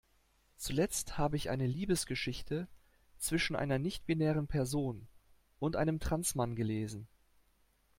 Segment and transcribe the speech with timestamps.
[0.57, 2.67] Zuletzt habe ich eine Liebesgeschichte
[3.19, 5.07] zwischen einer nichtbinären Person
[5.59, 7.07] und einem Trans-Mann gelesen.